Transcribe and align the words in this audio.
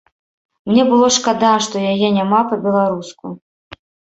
Мне 0.69 0.83
было 0.93 1.09
шкада, 1.17 1.51
што 1.65 1.75
яе 1.91 2.07
няма 2.17 2.39
па-беларуску. 2.55 3.25